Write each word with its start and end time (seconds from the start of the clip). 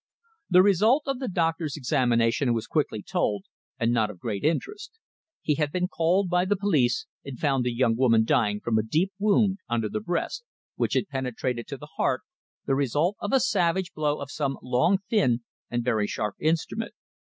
The 0.49 0.63
result 0.63 1.03
of 1.05 1.19
the 1.19 1.27
doctor's 1.27 1.77
examination 1.77 2.55
was 2.55 2.65
quickly 2.65 3.03
told, 3.03 3.45
and 3.79 3.93
not 3.93 4.09
of 4.09 4.17
great 4.17 4.43
interest. 4.43 4.97
He 5.43 5.53
had 5.53 5.71
been 5.71 5.87
called 5.87 6.27
by 6.27 6.43
the 6.45 6.55
police 6.55 7.05
and 7.23 7.37
found 7.37 7.63
the 7.63 7.71
young 7.71 7.95
woman 7.95 8.23
dying 8.25 8.61
from 8.61 8.79
a 8.79 8.83
deep 8.83 9.11
wound 9.19 9.59
under 9.69 9.89
the 9.89 9.99
breast, 10.01 10.43
which 10.75 10.95
had 10.95 11.07
penetrated 11.07 11.67
to 11.67 11.77
the 11.77 11.89
heart, 11.97 12.23
the 12.65 12.73
result 12.73 13.15
of 13.19 13.31
a 13.31 13.39
savage 13.39 13.93
blow 13.93 14.17
with 14.17 14.31
some 14.31 14.57
long, 14.63 14.97
thin, 15.07 15.43
and 15.69 15.83
very 15.83 16.07
sharp 16.07 16.33
instrument. 16.39 16.93